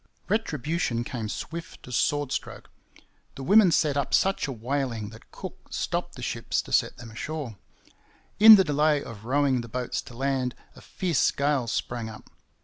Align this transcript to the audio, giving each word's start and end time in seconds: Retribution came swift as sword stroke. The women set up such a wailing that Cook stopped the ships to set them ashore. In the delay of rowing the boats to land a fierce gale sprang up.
Retribution 0.29 1.03
came 1.03 1.29
swift 1.29 1.87
as 1.87 1.95
sword 1.95 2.31
stroke. 2.31 2.71
The 3.35 3.43
women 3.43 3.69
set 3.69 3.95
up 3.95 4.15
such 4.15 4.47
a 4.47 4.51
wailing 4.51 5.09
that 5.09 5.29
Cook 5.29 5.59
stopped 5.69 6.15
the 6.15 6.23
ships 6.23 6.59
to 6.63 6.71
set 6.71 6.97
them 6.97 7.11
ashore. 7.11 7.55
In 8.39 8.55
the 8.55 8.63
delay 8.63 9.03
of 9.03 9.25
rowing 9.25 9.61
the 9.61 9.69
boats 9.69 10.01
to 10.01 10.17
land 10.17 10.55
a 10.75 10.81
fierce 10.81 11.29
gale 11.29 11.67
sprang 11.67 12.09
up. 12.09 12.31